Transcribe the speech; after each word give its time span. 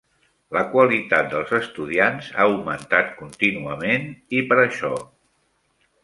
La 0.55 0.61
qualitat 0.69 1.27
dels 1.33 1.51
estudiants 1.57 2.29
ha 2.37 2.47
augmentat 2.53 3.11
contínuament 3.19 4.07
i 4.39 4.45
per 4.53 4.57
això. 4.63 4.91